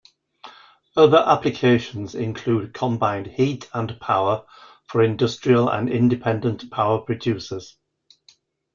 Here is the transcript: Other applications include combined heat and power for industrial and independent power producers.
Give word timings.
Other 0.95 1.23
applications 1.23 2.15
include 2.15 2.73
combined 2.73 3.27
heat 3.27 3.69
and 3.71 3.99
power 3.99 4.47
for 4.87 5.03
industrial 5.03 5.69
and 5.69 5.87
independent 5.91 6.71
power 6.71 7.01
producers. 7.01 7.77